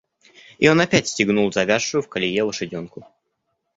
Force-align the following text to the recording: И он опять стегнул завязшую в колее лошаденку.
И 0.57 0.67
он 0.67 0.81
опять 0.81 1.07
стегнул 1.09 1.51
завязшую 1.53 2.01
в 2.01 2.09
колее 2.09 2.41
лошаденку. 2.41 3.05